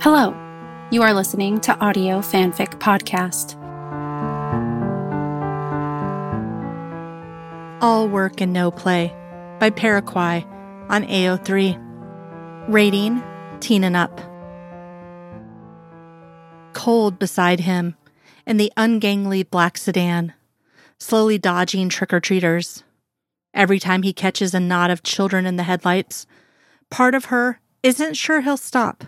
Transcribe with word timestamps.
Hello, 0.00 0.32
you 0.92 1.02
are 1.02 1.12
listening 1.12 1.58
to 1.58 1.76
Audio 1.80 2.20
Fanfic 2.20 2.78
Podcast. 2.78 3.60
All 7.82 8.06
Work 8.08 8.40
and 8.40 8.52
No 8.52 8.70
Play 8.70 9.08
by 9.58 9.70
Paraquai 9.70 10.44
on 10.88 11.02
AO3. 11.02 12.68
Rating 12.68 13.20
Teen 13.58 13.82
and 13.82 13.96
Up. 13.96 14.20
Cold 16.74 17.18
beside 17.18 17.58
him 17.58 17.96
in 18.46 18.56
the 18.56 18.72
ungainly 18.76 19.42
black 19.42 19.76
sedan, 19.76 20.32
slowly 21.00 21.38
dodging 21.38 21.88
trick 21.88 22.12
or 22.12 22.20
treaters. 22.20 22.84
Every 23.52 23.80
time 23.80 24.04
he 24.04 24.12
catches 24.12 24.54
a 24.54 24.60
knot 24.60 24.92
of 24.92 25.02
children 25.02 25.44
in 25.44 25.56
the 25.56 25.64
headlights, 25.64 26.24
part 26.88 27.16
of 27.16 27.24
her 27.26 27.58
isn't 27.82 28.14
sure 28.14 28.42
he'll 28.42 28.56
stop. 28.56 29.02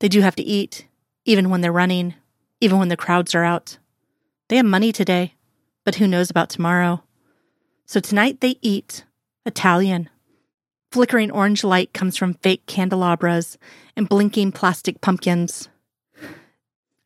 They 0.00 0.08
do 0.08 0.20
have 0.20 0.36
to 0.36 0.42
eat, 0.42 0.86
even 1.24 1.50
when 1.50 1.60
they're 1.60 1.72
running, 1.72 2.14
even 2.60 2.78
when 2.78 2.88
the 2.88 2.96
crowds 2.96 3.34
are 3.34 3.44
out. 3.44 3.78
They 4.48 4.56
have 4.56 4.66
money 4.66 4.92
today, 4.92 5.34
but 5.84 5.96
who 5.96 6.08
knows 6.08 6.30
about 6.30 6.50
tomorrow? 6.50 7.02
So 7.86 8.00
tonight 8.00 8.40
they 8.40 8.56
eat 8.62 9.04
Italian. 9.46 10.08
Flickering 10.90 11.30
orange 11.30 11.64
light 11.64 11.92
comes 11.92 12.16
from 12.16 12.34
fake 12.34 12.66
candelabras 12.66 13.58
and 13.96 14.08
blinking 14.08 14.52
plastic 14.52 15.00
pumpkins. 15.00 15.68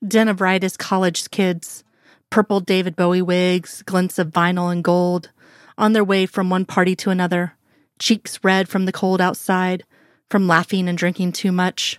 Den 0.07 0.29
of 0.29 0.41
riotous 0.41 0.77
college 0.77 1.31
kids, 1.31 1.85
purple 2.31 2.61
David 2.61 2.95
Bowie 2.97 3.23
wigs, 3.23 3.83
glints 3.83 4.19
of 4.19 4.29
vinyl 4.29 4.71
and 4.71 4.85
gold, 4.85 5.31
on 5.77 5.93
their 5.93 6.05
way 6.05 6.27
from 6.27 6.51
one 6.51 6.65
party 6.65 6.95
to 6.97 7.11
another, 7.11 7.55
cheeks 7.99 8.39
red 8.43 8.69
from 8.69 8.85
the 8.85 8.93
cold 8.93 9.21
outside, 9.21 9.85
from 10.31 10.47
laughing 10.47 10.89
and 10.89 10.99
drinking 10.99 11.33
too 11.33 11.51
much. 11.51 11.99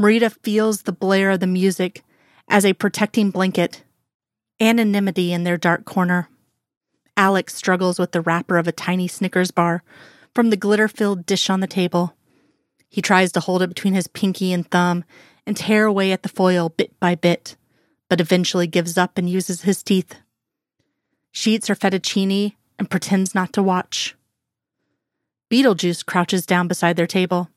Marita 0.00 0.30
feels 0.42 0.82
the 0.82 0.92
blare 0.92 1.30
of 1.30 1.40
the 1.40 1.46
music 1.46 2.02
as 2.48 2.64
a 2.66 2.74
protecting 2.74 3.30
blanket, 3.30 3.82
anonymity 4.60 5.32
in 5.32 5.44
their 5.44 5.56
dark 5.56 5.84
corner. 5.84 6.28
Alex 7.16 7.54
struggles 7.54 7.98
with 7.98 8.12
the 8.12 8.20
wrapper 8.20 8.58
of 8.58 8.68
a 8.68 8.72
tiny 8.72 9.08
Snickers 9.08 9.50
bar 9.50 9.82
from 10.34 10.50
the 10.50 10.56
glitter 10.56 10.86
filled 10.86 11.24
dish 11.24 11.48
on 11.48 11.60
the 11.60 11.66
table. 11.66 12.14
He 12.90 13.00
tries 13.00 13.32
to 13.32 13.40
hold 13.40 13.62
it 13.62 13.68
between 13.68 13.94
his 13.94 14.06
pinky 14.06 14.52
and 14.52 14.70
thumb 14.70 15.04
and 15.46 15.56
tear 15.56 15.86
away 15.86 16.12
at 16.12 16.22
the 16.22 16.28
foil 16.28 16.68
bit 16.68 16.98
by 17.00 17.14
bit, 17.14 17.56
but 18.10 18.20
eventually 18.20 18.66
gives 18.66 18.98
up 18.98 19.16
and 19.16 19.30
uses 19.30 19.62
his 19.62 19.82
teeth. 19.82 20.16
She 21.32 21.54
eats 21.54 21.68
her 21.68 21.74
fettuccine 21.74 22.54
and 22.78 22.90
pretends 22.90 23.34
not 23.34 23.52
to 23.54 23.62
watch. 23.62 24.14
Beetlejuice 25.50 26.04
crouches 26.04 26.44
down 26.44 26.68
beside 26.68 26.96
their 26.96 27.06
table. 27.06 27.48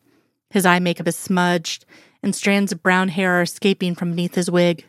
His 0.49 0.65
eye 0.65 0.79
makeup 0.79 1.07
is 1.07 1.15
smudged, 1.15 1.85
and 2.21 2.35
strands 2.35 2.71
of 2.71 2.83
brown 2.83 3.09
hair 3.09 3.39
are 3.39 3.41
escaping 3.41 3.95
from 3.95 4.11
beneath 4.11 4.35
his 4.35 4.51
wig. 4.51 4.85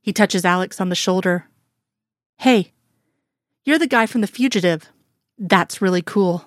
He 0.00 0.12
touches 0.12 0.44
Alex 0.44 0.80
on 0.80 0.88
the 0.88 0.94
shoulder. 0.94 1.46
Hey, 2.38 2.72
you're 3.64 3.78
the 3.78 3.86
guy 3.86 4.06
from 4.06 4.20
The 4.20 4.26
Fugitive. 4.26 4.90
That's 5.38 5.80
really 5.80 6.02
cool. 6.02 6.46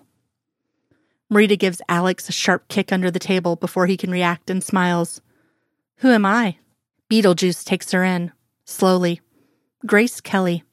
Marita 1.32 1.58
gives 1.58 1.82
Alex 1.90 2.30
a 2.30 2.32
sharp 2.32 2.68
kick 2.68 2.92
under 2.92 3.10
the 3.10 3.20
table 3.20 3.56
before 3.56 3.88
he 3.88 3.98
can 3.98 4.12
react 4.12 4.50
and 4.50 4.64
smiles. 4.64 5.22
Who 5.98 6.12
am 6.12 6.26
I? 6.26 6.58
Beetlejuice 7.10 7.64
takes 7.64 7.92
her 7.92 8.04
in, 8.04 8.32
slowly. 8.66 9.22
Grace 9.86 10.22
Kelly. 10.22 10.64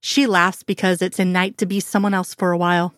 She 0.00 0.26
laughs 0.26 0.62
because 0.62 1.00
it's 1.00 1.18
a 1.18 1.24
night 1.24 1.56
to 1.58 1.66
be 1.66 1.80
someone 1.80 2.14
else 2.14 2.34
for 2.34 2.52
a 2.52 2.58
while. 2.58 2.94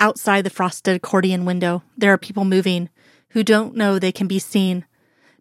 Outside 0.00 0.44
the 0.44 0.50
frosted 0.50 0.96
accordion 0.96 1.44
window, 1.44 1.82
there 1.96 2.12
are 2.12 2.18
people 2.18 2.44
moving 2.44 2.88
who 3.30 3.42
don't 3.42 3.74
know 3.74 3.98
they 3.98 4.12
can 4.12 4.26
be 4.26 4.38
seen. 4.38 4.84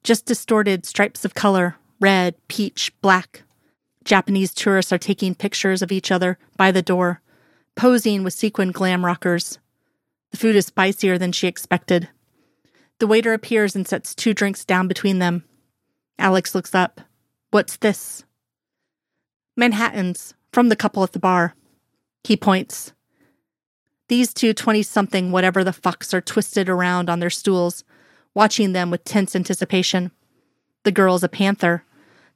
Just 0.03 0.25
distorted 0.25 0.85
stripes 0.85 1.25
of 1.25 1.35
color 1.35 1.77
red, 1.99 2.35
peach, 2.47 2.91
black. 3.01 3.43
Japanese 4.03 4.53
tourists 4.53 4.93
are 4.93 4.97
taking 4.97 5.35
pictures 5.35 5.81
of 5.81 5.91
each 5.91 6.11
other 6.11 6.37
by 6.55 6.71
the 6.71 6.81
door, 6.81 7.21
posing 7.75 8.23
with 8.23 8.33
sequin 8.33 8.71
glam 8.71 9.05
rockers. 9.05 9.59
The 10.31 10.37
food 10.37 10.55
is 10.55 10.67
spicier 10.67 11.17
than 11.17 11.31
she 11.31 11.47
expected. 11.47 12.09
The 12.99 13.07
waiter 13.07 13.33
appears 13.33 13.75
and 13.75 13.87
sets 13.87 14.15
two 14.15 14.33
drinks 14.33 14.65
down 14.65 14.87
between 14.87 15.19
them. 15.19 15.43
Alex 16.17 16.55
looks 16.55 16.73
up. 16.73 17.01
What's 17.51 17.77
this? 17.77 18.23
Manhattans, 19.55 20.33
from 20.51 20.69
the 20.69 20.75
couple 20.75 21.03
at 21.03 21.13
the 21.13 21.19
bar. 21.19 21.55
He 22.23 22.35
points. 22.37 22.93
These 24.09 24.33
two 24.33 24.53
20 24.53 24.83
something 24.83 25.31
whatever 25.31 25.63
the 25.63 25.71
fucks 25.71 26.13
are 26.13 26.21
twisted 26.21 26.69
around 26.69 27.09
on 27.09 27.19
their 27.19 27.29
stools, 27.29 27.83
watching 28.33 28.71
them 28.71 28.89
with 28.89 29.03
tense 29.03 29.35
anticipation. 29.35 30.11
The 30.83 30.91
girl's 30.91 31.23
a 31.23 31.29
panther, 31.29 31.83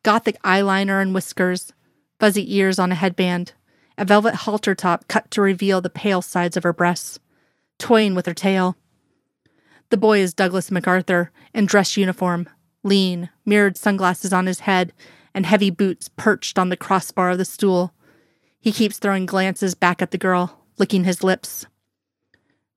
gothic 0.04 0.42
eyeliner 0.42 1.02
and 1.02 1.14
whiskers, 1.14 1.72
fuzzy 2.20 2.56
ears 2.56 2.78
on 2.78 2.92
a 2.92 2.96
headband, 2.96 3.54
a 3.98 4.04
velvet 4.04 4.36
halter 4.36 4.76
top 4.76 5.08
cut 5.08 5.32
to 5.32 5.42
reveal 5.42 5.80
the 5.80 5.90
pale 5.90 6.22
sides 6.22 6.58
of 6.58 6.64
her 6.64 6.74
breasts, 6.74 7.20
toying 7.78 8.16
with 8.16 8.26
her 8.26 8.34
tail. 8.34 8.76
The 9.90 9.98
boy 9.98 10.20
is 10.20 10.34
Douglas 10.34 10.72
MacArthur 10.72 11.32
in 11.54 11.66
dress 11.66 11.96
uniform, 11.96 12.50
lean, 12.84 13.30
mirrored 13.46 13.78
sunglasses 13.78 14.34
on 14.34 14.46
his 14.46 14.62
head, 14.62 14.92
and 15.34 15.46
heavy 15.46 15.70
boots 15.70 16.10
perched 16.10 16.60
on 16.60 16.70
the 16.70 16.78
crossbar 16.78 17.32
of 17.32 17.38
the 17.38 17.46
stool. 17.46 17.94
He 18.60 18.72
keeps 18.72 19.00
throwing 19.00 19.26
glances 19.26 19.76
back 19.76 20.02
at 20.02 20.12
the 20.12 20.18
girl, 20.18 20.61
licking 20.82 21.04
his 21.04 21.24
lips. 21.24 21.68